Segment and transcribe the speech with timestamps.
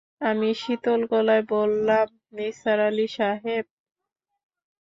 [0.21, 3.65] আমি শীতল গলায় বললাম, নিসার আলি সাহেব!